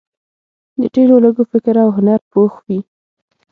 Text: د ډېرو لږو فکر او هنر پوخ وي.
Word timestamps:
د 0.79 0.81
ډېرو 0.95 1.15
لږو 1.23 1.43
فکر 1.51 1.75
او 1.83 1.89
هنر 1.97 2.19
پوخ 2.31 2.53
وي. 2.65 2.79